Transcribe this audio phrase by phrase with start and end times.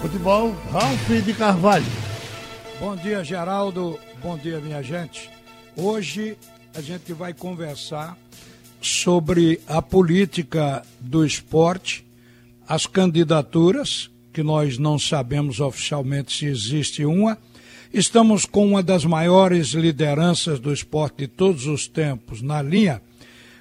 [0.00, 1.84] Futebol, Ralf de Carvalho.
[2.80, 3.98] Bom dia, Geraldo.
[4.22, 5.28] Bom dia, minha gente.
[5.76, 6.38] Hoje
[6.74, 8.16] a gente vai conversar
[8.80, 12.02] sobre a política do esporte,
[12.66, 17.36] as candidaturas, que nós não sabemos oficialmente se existe uma.
[17.92, 23.02] Estamos com uma das maiores lideranças do esporte de todos os tempos na linha,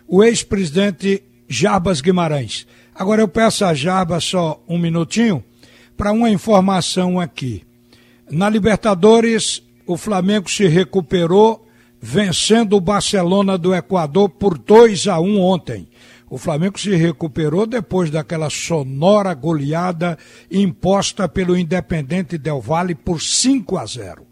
[0.08, 2.66] o ex-presidente Jarbas Guimarães.
[2.96, 5.44] Agora eu peço a Jarbas só um minutinho
[6.00, 7.64] para uma informação aqui.
[8.32, 11.68] Na Libertadores, o Flamengo se recuperou
[12.00, 15.90] vencendo o Barcelona do Equador por 2 a 1 ontem.
[16.30, 20.18] O Flamengo se recuperou depois daquela sonora goleada
[20.50, 24.26] imposta pelo Independente Del Valle por 5 a 0.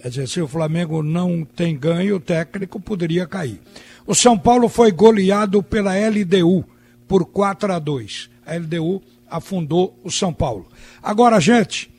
[0.00, 3.60] Quer dizer, se o Flamengo não tem ganho, o técnico poderia cair.
[4.06, 6.64] O São Paulo foi goleado pela LDU
[7.08, 8.30] por 4 a 2.
[8.46, 10.66] A LDU afundou o São Paulo.
[11.02, 11.90] Agora, gente,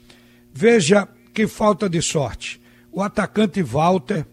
[0.53, 2.59] veja que falta de sorte.
[2.91, 4.25] O atacante Walter,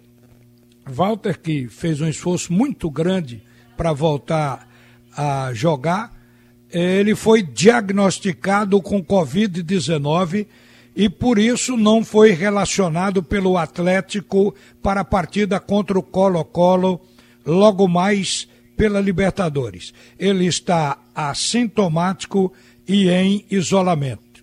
[0.84, 3.42] Walter que fez um esforço muito grande
[3.76, 4.68] para voltar
[5.16, 6.12] a jogar,
[6.70, 10.46] ele foi diagnosticado com Covid-19
[10.94, 17.00] e por isso não foi relacionado pelo Atlético para a partida contra o Colo-Colo
[17.46, 19.94] logo mais pela Libertadores.
[20.18, 22.52] Ele está assintomático
[22.88, 24.42] e em isolamento.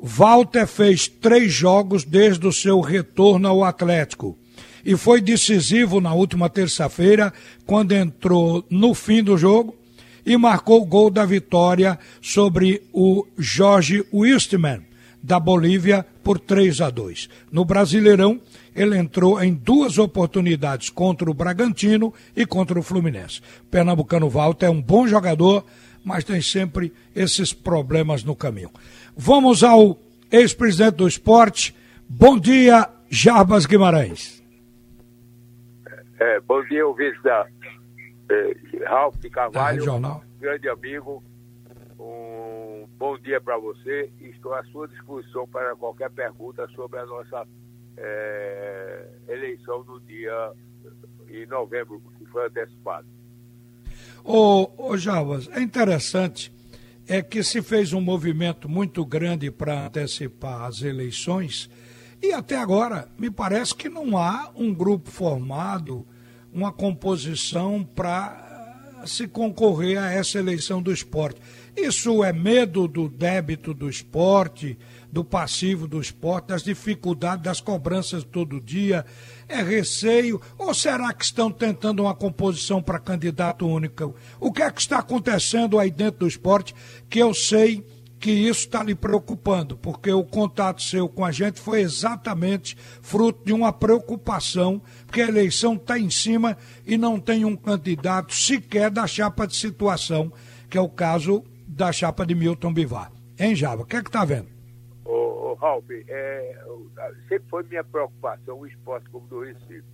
[0.00, 4.36] Walter fez três jogos desde o seu retorno ao Atlético
[4.84, 7.32] e foi decisivo na última terça-feira,
[7.66, 9.76] quando entrou no fim do jogo
[10.24, 14.82] e marcou o gol da vitória sobre o Jorge Wistman,
[15.22, 17.28] da Bolívia, por 3 a 2.
[17.50, 18.40] No Brasileirão,
[18.74, 23.40] ele entrou em duas oportunidades contra o Bragantino e contra o Fluminense.
[23.62, 25.64] O Pernambucano Walter é um bom jogador,
[26.08, 28.70] mas tem sempre esses problemas no caminho.
[29.14, 29.98] Vamos ao
[30.32, 31.76] ex-presidente do esporte.
[32.08, 34.42] Bom dia, Jarbas Guimarães.
[36.18, 37.46] É, bom dia, ouvinte da
[38.30, 40.24] é, Ralf de Carvalho, jornal.
[40.40, 41.22] grande amigo.
[42.00, 47.46] Um bom dia para você estou à sua disposição para qualquer pergunta sobre a nossa
[47.98, 50.52] é, eleição no dia
[51.28, 53.06] em novembro, que foi antecipado.
[54.30, 56.52] Ô, ô Jarbas, é interessante
[57.06, 61.70] é que se fez um movimento muito grande para antecipar as eleições
[62.20, 66.06] e até agora me parece que não há um grupo formado,
[66.52, 68.47] uma composição para
[69.06, 71.40] se concorrer a essa eleição do esporte.
[71.76, 74.76] Isso é medo do débito do esporte,
[75.10, 79.06] do passivo do esporte, das dificuldades, das cobranças todo dia?
[79.48, 80.40] É receio?
[80.58, 84.14] Ou será que estão tentando uma composição para candidato único?
[84.40, 86.74] O que é que está acontecendo aí dentro do esporte
[87.08, 87.84] que eu sei
[88.18, 93.44] que isso está lhe preocupando, porque o contato seu com a gente foi exatamente fruto
[93.44, 98.90] de uma preocupação, porque a eleição está em cima e não tem um candidato sequer
[98.90, 100.32] da chapa de situação,
[100.68, 103.12] que é o caso da chapa de Milton Bivar.
[103.38, 104.48] Em Java, o que é que está vendo?
[105.04, 106.58] Ô, ô Ralf, é,
[107.28, 109.84] sempre foi minha preocupação o esporte como do Recife.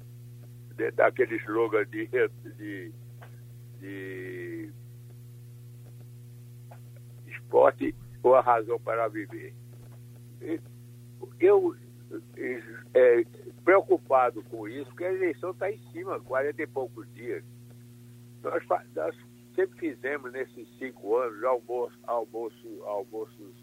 [0.76, 2.08] De, daquele slogan de,
[2.56, 2.92] de,
[3.80, 4.72] de
[7.28, 9.54] esporte ou a razão para viver.
[11.38, 11.76] Eu,
[12.94, 13.24] é,
[13.64, 17.44] preocupado com isso, porque a eleição está em cima, 40 e poucos dias.
[18.42, 18.64] Nós,
[18.94, 19.14] nós
[19.54, 23.54] sempre fizemos nesses cinco anos almoço, almoço, almoços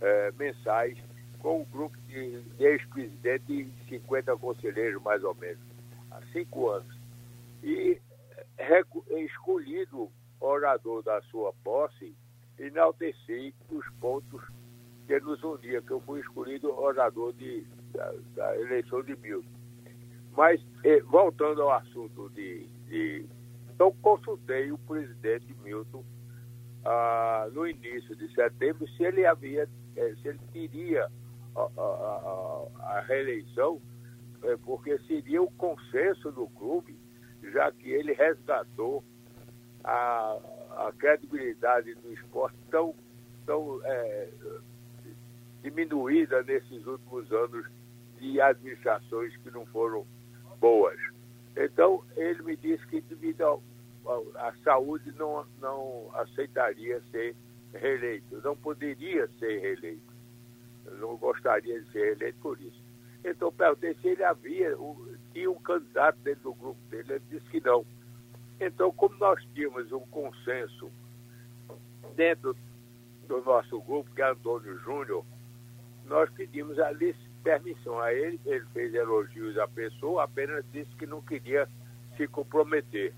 [0.00, 0.96] é, mensais
[1.40, 5.62] com um grupo de, de ex-presidente e 50 conselheiros, mais ou menos,
[6.10, 6.96] há cinco anos.
[7.62, 8.00] E
[9.24, 10.10] escolhido
[10.40, 12.14] orador da sua posse,
[12.58, 14.42] enalteci os pontos
[15.06, 19.48] que nos uniam, que eu fui escolhido orador de, da, da eleição de Milton.
[20.36, 23.26] Mas, eh, voltando ao assunto de, de.
[23.70, 26.04] Então, consultei o presidente Milton
[26.84, 31.08] ah, no início de setembro se ele havia, eh, se ele teria
[31.56, 33.80] a, a, a, a reeleição,
[34.42, 36.96] eh, porque seria o consenso do clube,
[37.52, 39.02] já que ele resgatou
[39.84, 40.38] a,
[40.78, 42.94] a credibilidade do esporte tão,
[43.44, 44.28] tão é,
[45.62, 47.66] diminuída nesses últimos anos
[48.18, 50.06] de administrações que não foram
[50.60, 50.98] boas.
[51.56, 53.60] Então, ele me disse que devido
[54.36, 57.34] à saúde não, não aceitaria ser
[57.74, 60.12] reeleito, não poderia ser reeleito.
[60.92, 62.80] não gostaria de ser reeleito por isso.
[63.24, 64.76] Então, perguntei se ele havia,
[65.32, 67.84] tinha um candidato dentro do grupo dele, ele disse que não
[68.60, 70.90] então, como nós tínhamos um consenso
[72.16, 72.56] dentro
[73.26, 75.24] do nosso grupo, que é Antônio Júnior,
[76.06, 76.90] nós pedimos a
[77.44, 81.68] permissão a ele, ele fez elogios à pessoa, apenas disse que não queria
[82.16, 83.14] se comprometer.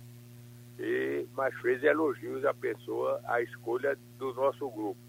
[0.79, 5.01] E, mas fez elogios à pessoa, à escolha do nosso grupo.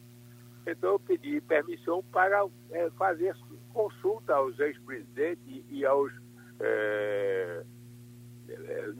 [0.66, 3.36] Então eu pedi permissão para é, fazer
[3.74, 6.12] consulta aos ex-presidentes e aos
[6.60, 7.21] é,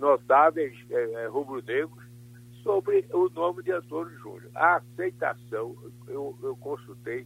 [0.02, 2.04] notáveis é, rubro-negros
[2.64, 4.50] sobre o nome de Antônio Júnior.
[4.56, 5.76] A aceitação,
[6.08, 7.26] eu, eu consultei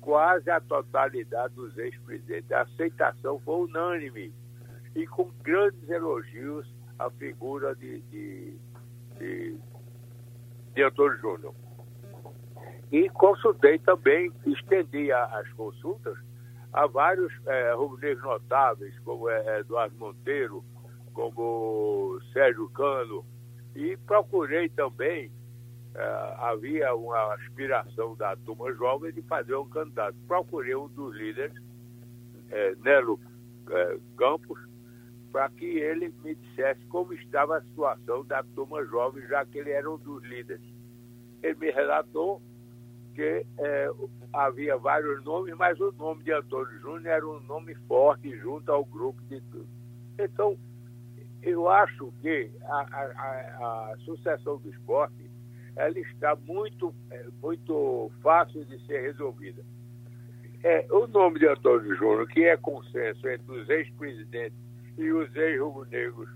[0.00, 2.52] quase a totalidade dos ex-presidentes.
[2.52, 4.32] A aceitação foi unânime
[4.94, 6.66] e com grandes elogios
[6.98, 8.58] à figura de, de,
[9.18, 9.58] de,
[10.74, 11.54] de Antônio Júnior.
[12.92, 16.18] E consultei também, estendi a, as consultas
[16.72, 20.64] a vários é, rubro-negros notáveis, como é, Eduardo Monteiro,
[21.12, 23.24] como Sérgio Cano,
[23.74, 25.30] e procurei também,
[25.94, 30.16] é, havia uma aspiração da turma jovem de fazer um candidato.
[30.26, 31.56] Procurei um dos líderes,
[32.50, 33.18] é, Nelo
[33.68, 34.60] é, Campos,
[35.32, 39.70] para que ele me dissesse como estava a situação da turma jovem, já que ele
[39.70, 40.62] era um dos líderes.
[41.42, 42.42] Ele me relatou
[43.14, 43.90] que é,
[44.32, 48.84] havia vários nomes, mas o nome de Antônio Júnior era um nome forte junto ao
[48.84, 49.68] grupo de tudo.
[50.18, 50.56] Então,
[51.42, 55.30] eu acho que a, a, a, sucessão do esporte
[55.76, 59.64] ela está muito, é, muito fácil de ser resolvida.
[60.62, 64.58] É, o nome de Antônio Júnior, que é consenso entre os ex-presidentes
[64.98, 66.28] e os ex-rubro-negros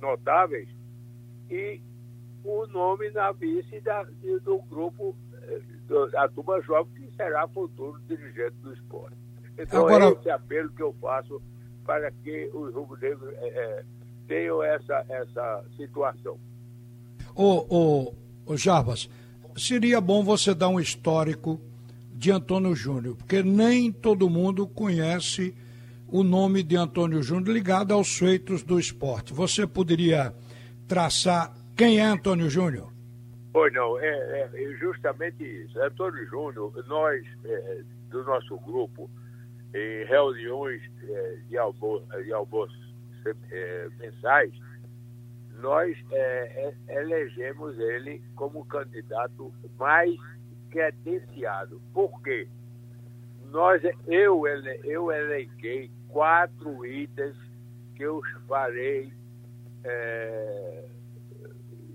[0.00, 0.68] notáveis,
[1.50, 1.80] e
[2.44, 4.04] o nome na vice da,
[4.42, 5.60] do grupo, é,
[6.10, 9.16] da turma jovem, que será futuro dirigente do esporte.
[9.58, 10.06] Então, Agora...
[10.06, 11.42] é esse apelo que eu faço
[11.84, 13.84] para que os rubro-negros é, é
[14.28, 16.38] tenham essa, essa situação.
[17.34, 18.14] Ô, ô,
[18.46, 19.08] ô Jarbas,
[19.56, 21.60] seria bom você dar um histórico
[22.12, 25.54] de Antônio Júnior, porque nem todo mundo conhece
[26.06, 29.32] o nome de Antônio Júnior ligado aos feitos do esporte.
[29.32, 30.34] Você poderia
[30.86, 32.92] traçar quem é Antônio Júnior?
[33.52, 35.80] Pois não, é, é, justamente isso.
[35.80, 39.10] Antônio Júnior, nós, é, do nosso grupo,
[39.74, 42.87] em reuniões é, de, almoço, de almoço
[43.50, 44.52] é, mensais,
[45.58, 50.14] nós é, é, elegemos ele como candidato mais
[50.70, 51.80] credenciado.
[51.92, 52.48] Por quê?
[53.50, 54.42] Nós, eu,
[54.84, 57.36] eu elenquei quatro itens
[57.96, 59.12] que eu farei
[59.84, 60.84] é,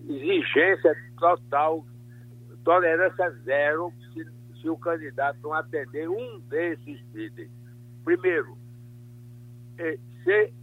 [0.09, 1.85] exigência total,
[2.63, 4.25] tolerância zero, se,
[4.59, 7.51] se o candidato não atender um desses itens.
[8.03, 8.57] Primeiro,
[9.77, 10.53] é, ser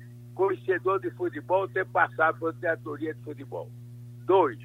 [0.40, 3.70] conhecedor de futebol ter passado por diretoria de futebol.
[4.24, 4.58] Dois,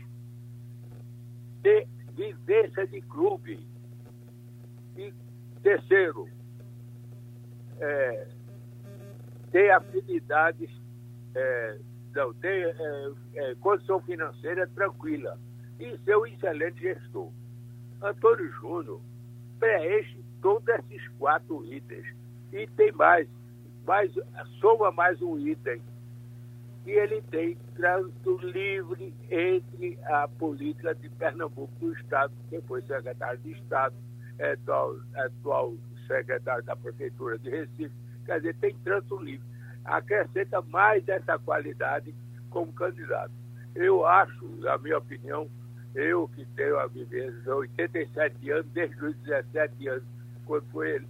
[1.61, 3.67] ter vivência de clube.
[4.95, 5.13] E
[5.61, 6.29] terceiro,
[7.81, 8.27] é,
[9.51, 10.69] ter afinidades,
[11.35, 11.77] é,
[12.15, 15.37] não, ter é, é, condição financeira tranquila
[15.77, 17.33] e ser um excelente gestor.
[18.01, 19.01] Antônio Júnior
[19.59, 22.07] preenche todos esses quatro itens.
[22.53, 23.27] E tem mais
[23.85, 24.11] mais,
[24.59, 25.81] soma mais um item,
[26.83, 33.39] que ele tem trânsito livre entre a política de Pernambuco do Estado, que foi secretário
[33.39, 33.95] de Estado,
[34.37, 35.73] é atual, atual
[36.07, 37.91] secretário da Prefeitura de Recife,
[38.25, 39.45] quer dizer, tem trânsito livre.
[39.83, 42.13] Acrescenta mais essa qualidade
[42.49, 43.31] como candidato.
[43.75, 45.49] Eu acho, na minha opinião,
[45.93, 50.03] eu que tenho a vivência de 87 anos, desde os 17 anos,
[50.45, 51.01] quando foi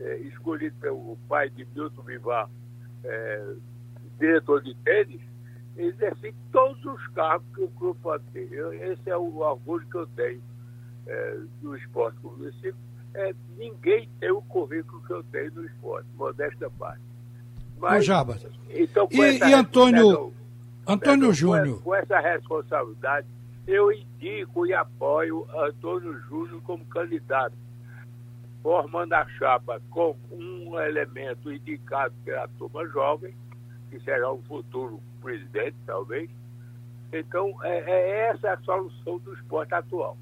[0.00, 2.48] é, escolhido pelo pai de Milton Vivar,
[3.04, 3.54] é,
[4.18, 5.20] diretor de tênis,
[5.76, 8.52] exerci todos os cargos que o clube pode ter.
[8.52, 10.42] Eu, esse é o orgulho que eu tenho
[11.06, 12.50] é, do esporte comigo.
[13.14, 17.02] É, ninguém tem o currículo que eu tenho no esporte, modesta parte.
[17.78, 18.46] Mas, Jabas.
[18.68, 20.32] Então, e, e Antônio,
[20.86, 21.78] Antônio Júnior?
[21.78, 23.26] Com, com essa responsabilidade,
[23.66, 27.54] eu indico e apoio Antônio Júnior como candidato
[28.62, 33.34] formando a chapa com um elemento indicado pela turma jovem,
[33.90, 36.30] que será o futuro presidente, talvez.
[37.12, 40.16] Então, é, é essa a solução do esporte atual.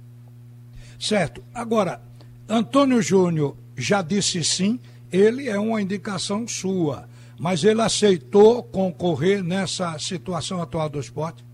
[0.98, 1.42] Certo.
[1.54, 2.00] Agora,
[2.48, 4.80] Antônio Júnior já disse sim,
[5.12, 11.44] ele é uma indicação sua, mas ele aceitou concorrer nessa situação atual do esporte?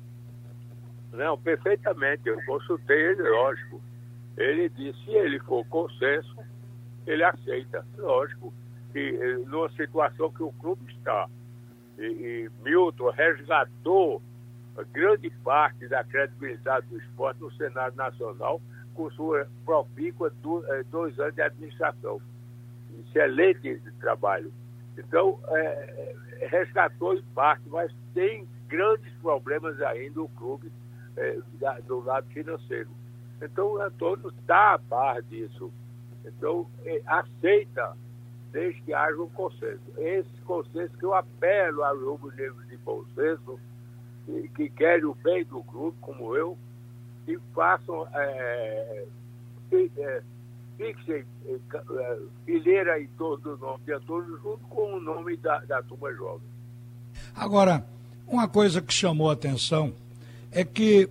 [1.12, 2.29] Não, perfeitamente.
[2.29, 3.81] Eu consultei ele, lógico.
[4.37, 6.37] Ele disse, se ele for consenso,
[7.06, 7.84] ele aceita.
[7.99, 8.52] Lógico
[8.92, 11.28] que eh, numa situação que o clube está,
[11.99, 14.23] e, e Milton resgatou
[14.92, 18.61] grande parte da credibilidade do esporte no Senado Nacional
[18.94, 22.20] com sua profícua do, eh, dois anos de administração.
[23.08, 24.52] excelente trabalho.
[24.96, 26.14] Então, é,
[26.46, 30.70] resgatou em parte, mas tem grandes problemas ainda o clube
[31.16, 32.90] é, da, do lado financeiro.
[33.42, 35.73] Então, o Antônio está a par disso.
[36.25, 37.97] Então, é, aceita,
[38.52, 39.83] desde que haja um consenso.
[39.99, 43.59] Esse consenso que eu apelo aos rubro-negros de bom senso,
[44.25, 46.57] que, que querem o bem do clube, como eu,
[47.26, 49.04] e façam, é,
[49.73, 50.23] é,
[50.76, 55.83] fixem é, fileira em torno do nome de Antônio, junto com o nome da, da
[55.83, 56.49] turma jovem.
[57.35, 57.85] Agora,
[58.26, 59.93] uma coisa que chamou a atenção
[60.50, 61.09] é que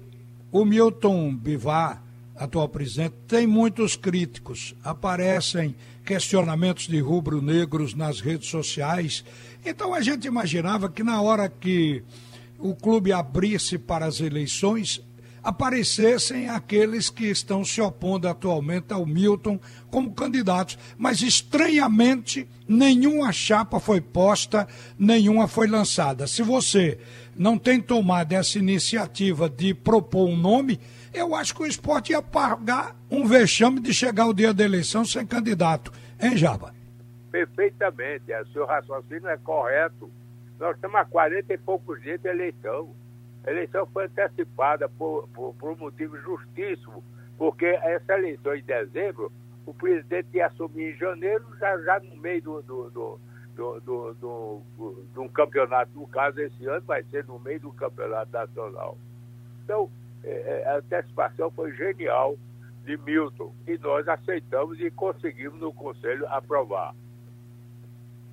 [0.52, 2.02] o Milton Bivar,
[2.36, 4.76] atual presidente, tem muitos críticos.
[4.84, 5.76] Aparecem
[6.06, 9.24] questionamentos de rubro-negros nas redes sociais.
[9.66, 12.04] Então a gente imaginava que na hora que
[12.58, 15.02] o clube abrisse para as eleições,
[15.44, 19.60] aparecessem aqueles que estão se opondo atualmente ao Milton
[19.92, 20.78] como candidatos.
[20.98, 24.66] Mas, estranhamente, nenhuma chapa foi posta,
[24.98, 26.26] nenhuma foi lançada.
[26.26, 26.98] Se você
[27.36, 30.80] não tem tomado essa iniciativa de propor um nome,
[31.14, 35.06] eu acho que o esporte ia pagar um vexame de chegar o dia da eleição
[35.06, 35.92] sem candidato.
[36.20, 36.74] Hein, Jaba?
[37.32, 38.34] Perfeitamente.
[38.34, 40.10] O seu raciocínio é correto.
[40.60, 42.96] Nós estamos há 40 e poucos dias de eleição.
[43.46, 47.04] A eleição foi antecipada por, por, por um motivo justíssimo,
[47.38, 49.32] porque essa eleição em dezembro,
[49.66, 53.20] o presidente ia assumir em janeiro, já, já no meio do, do, do
[53.56, 54.64] do, do, do,
[55.14, 58.98] do, campeonato, no caso esse ano vai ser no meio do campeonato nacional.
[59.64, 59.90] Então,
[60.24, 62.38] é, a antecipação foi genial
[62.86, 66.94] de Milton e nós aceitamos e conseguimos no Conselho aprovar.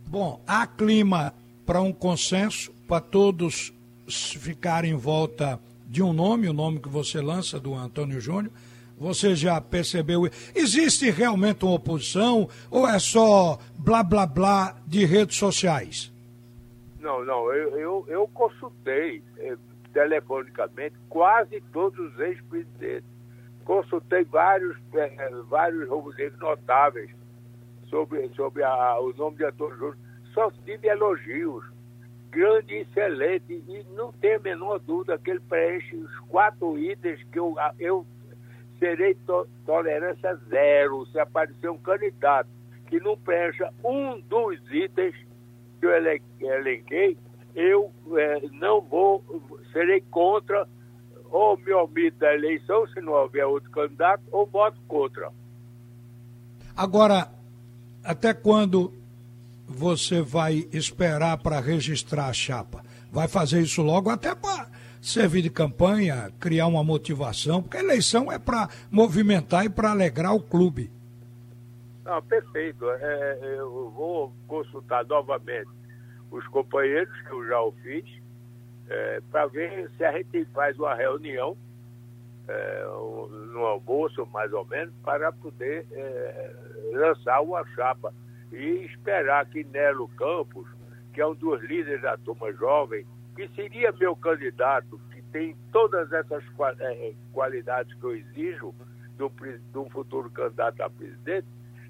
[0.07, 1.33] Bom, há clima
[1.65, 3.73] para um consenso, para todos
[4.09, 8.53] ficarem em volta de um nome, o nome que você lança, do Antônio Júnior.
[8.99, 10.29] Você já percebeu?
[10.55, 16.13] Existe realmente uma oposição ou é só blá blá blá de redes sociais?
[17.01, 17.53] Não, não.
[17.53, 19.57] Eu, eu, eu consultei eh,
[19.93, 23.11] telefonicamente quase todos os ex-presidentes.
[23.65, 27.11] Consultei vários, eh, vários rubros notáveis
[27.89, 29.99] sobre, sobre a, o nome de Antônio Júnior.
[30.33, 31.65] Só tive elogios
[32.31, 37.39] grande excelente, e não tem a menor dúvida que ele preenche os quatro itens que
[37.39, 38.07] eu, eu
[38.79, 42.49] serei to, tolerância zero se aparecer um candidato
[42.87, 45.15] que não preencha um dos itens
[45.81, 45.93] que eu
[46.41, 47.19] elenquei,
[47.55, 49.25] eu é, não vou,
[49.73, 50.67] serei contra,
[51.31, 55.31] ou me omito da eleição, se não houver outro candidato, ou voto contra.
[56.77, 57.29] Agora,
[58.03, 58.93] até quando
[59.67, 62.83] você vai esperar para registrar a chapa?
[63.13, 64.69] Vai fazer isso logo até para
[65.01, 70.35] servir de campanha, criar uma motivação, porque a eleição é para movimentar e para alegrar
[70.35, 70.91] o clube.
[72.05, 72.85] Não, perfeito.
[72.91, 75.80] É, eu vou consultar novamente
[76.31, 78.05] os companheiros, que eu já o fiz,
[78.89, 81.57] é, para ver se a gente faz uma reunião
[82.49, 82.85] é,
[83.53, 86.53] no almoço, mais ou menos, para poder é,
[86.93, 88.13] lançar uma chapa
[88.53, 90.67] e esperar que Nelo Campos,
[91.13, 93.07] que é um dos líderes da turma jovem,
[93.37, 96.43] que seria meu candidato, que tem todas essas
[96.81, 98.75] é, qualidades que eu exijo
[99.17, 101.47] de um futuro candidato a presidente,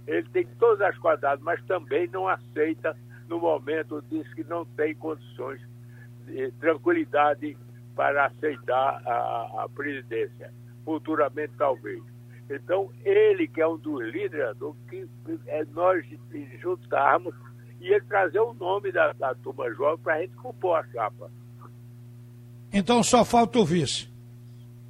[0.06, 2.96] ele tem todas as qualidades, mas também não aceita,
[3.30, 5.60] no momento, diz que não tem condições
[6.26, 7.56] de tranquilidade
[7.94, 10.52] para aceitar a, a presidência,
[10.84, 12.02] futuramente talvez.
[12.50, 14.56] Então, ele que é um dos líderes,
[14.88, 15.08] que
[15.46, 16.04] é nós
[16.60, 17.32] juntarmos
[17.80, 21.30] e ele trazer o nome da, da turma jovem para a gente compor a chapa.
[22.72, 24.08] Então só falta o vice.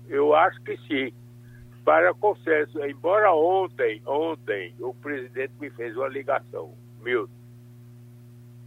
[0.09, 1.13] Eu acho que sim.
[1.85, 7.40] Para consenso, embora ontem, ontem, o presidente me fez uma ligação, Milton.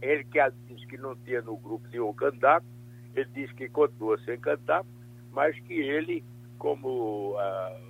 [0.02, 2.66] Ele que disse que não tinha no grupo nenhum candidato,
[3.14, 4.86] ele disse que continua sem candidato,
[5.30, 6.24] mas que ele,
[6.58, 7.80] como ah,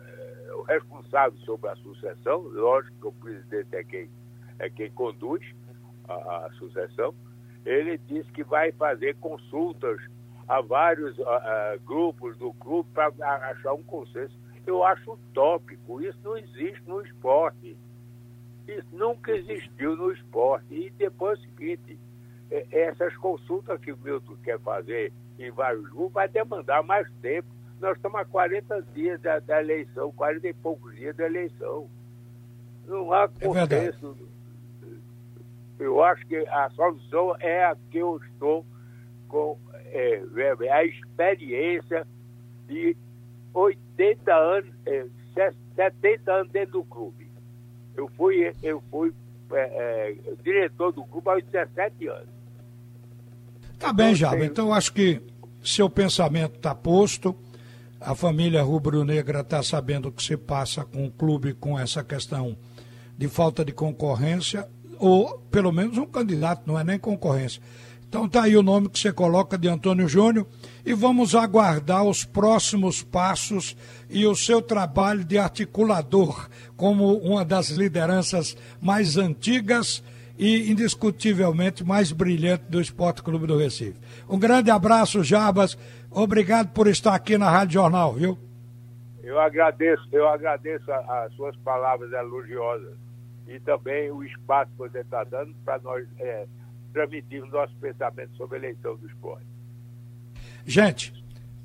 [0.00, 4.10] eh, o responsável sobre a sucessão, lógico que o presidente é quem,
[4.58, 5.44] é quem conduz
[6.08, 7.14] a, a sucessão,
[7.64, 10.00] ele disse que vai fazer consultas
[10.48, 11.16] a vários
[11.84, 13.08] grupos do clube para
[13.50, 14.38] achar um consenso.
[14.64, 16.00] Eu acho utópico.
[16.00, 17.76] Isso não existe no esporte.
[18.68, 20.66] Isso nunca existiu no esporte.
[20.74, 21.98] E depois é o seguinte,
[22.70, 27.48] essas consultas que o Milton quer fazer em vários grupos vai demandar mais tempo.
[27.80, 31.88] Nós estamos há 40 dias da, da eleição, 40 e poucos dias da eleição.
[32.86, 34.16] Não há é consenso.
[34.22, 34.26] É
[35.78, 38.64] eu acho que a solução é a que eu estou
[39.28, 39.58] com
[39.92, 42.06] é, é, a experiência
[42.66, 42.96] de
[43.52, 45.06] 80 anos, é,
[45.74, 47.25] 70 anos dentro do clube.
[47.96, 49.12] Eu fui, eu fui
[49.52, 52.28] é, é, diretor do clube há 17 anos.
[53.78, 54.44] Tá bem, Java.
[54.44, 55.20] Então acho que
[55.62, 57.36] seu pensamento está posto.
[58.00, 62.56] A família rubro-negra está sabendo o que se passa com o clube com essa questão
[63.16, 67.62] de falta de concorrência, ou pelo menos um candidato, não é nem concorrência.
[68.16, 70.46] Então tá aí o nome que você coloca de Antônio Júnior
[70.86, 73.76] e vamos aguardar os próximos passos
[74.08, 80.02] e o seu trabalho de articulador como uma das lideranças mais antigas
[80.38, 84.00] e indiscutivelmente mais brilhante do Esporte Clube do Recife.
[84.26, 85.76] Um grande abraço, Jabas.
[86.10, 88.38] Obrigado por estar aqui na Rádio Jornal, viu?
[89.22, 92.96] Eu agradeço, eu agradeço as suas palavras elogiosas
[93.46, 96.46] e também o espaço que você está dando para nós é,
[96.96, 99.44] transmitirmos nosso pensamento sobre a eleição do esporte.
[100.64, 101.12] Gente,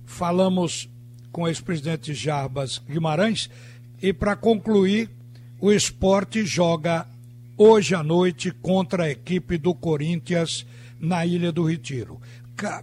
[0.03, 0.89] falamos
[1.31, 3.49] com o ex-presidente Jarbas Guimarães
[4.01, 5.09] e para concluir,
[5.61, 7.07] o esporte joga
[7.57, 10.67] hoje à noite contra a equipe do Corinthians
[10.99, 12.19] na Ilha do Retiro,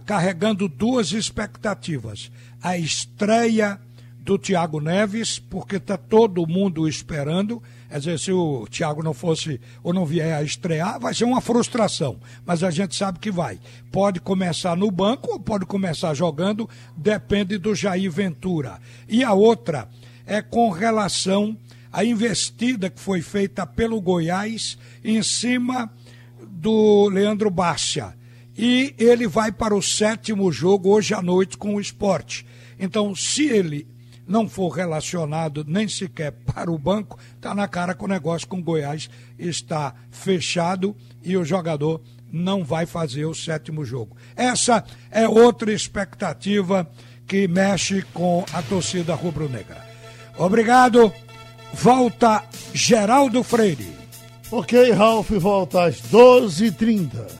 [0.03, 2.31] carregando duas expectativas:
[2.63, 3.79] a estreia
[4.21, 7.61] do Thiago Neves, porque está todo mundo esperando.
[7.89, 11.41] Quer dizer, se o Thiago não fosse ou não vier a estrear, vai ser uma
[11.41, 12.19] frustração.
[12.45, 13.59] Mas a gente sabe que vai.
[13.91, 18.79] Pode começar no banco ou pode começar jogando, depende do Jair Ventura.
[19.07, 19.89] E a outra
[20.25, 21.57] é com relação
[21.91, 25.91] à investida que foi feita pelo Goiás em cima
[26.47, 28.13] do Leandro Bárcia.
[28.55, 32.45] E ele vai para o sétimo jogo hoje à noite com o esporte.
[32.77, 33.87] Então, se ele
[34.29, 38.61] não for relacionado nem sequer para o banco, está na cara que o negócio com
[38.61, 39.09] Goiás
[39.39, 41.99] está fechado e o jogador
[42.31, 44.15] não vai fazer o sétimo jogo.
[44.35, 46.87] Essa é outra expectativa
[47.25, 49.83] que mexe com a torcida rubro-negra.
[50.37, 51.11] Obrigado.
[51.73, 52.43] Volta
[52.73, 53.97] Geraldo Freire.
[54.51, 57.37] Ok, Ralf, volta às 12h30.